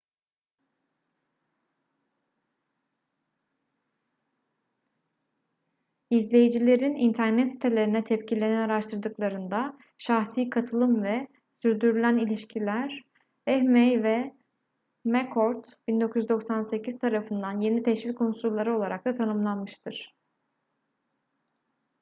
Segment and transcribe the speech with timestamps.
[6.09, 11.27] i̇zleyicilerin internet sitelerine tepkilerini araştırdıklarında şahsi katılım” ve
[11.61, 13.03] sürdürülen ilişkiler”
[13.47, 14.31] eighmey ve
[15.05, 20.15] mccord 1998 tarafından yeni teşvik unsurları olarak da tanımlanmıştır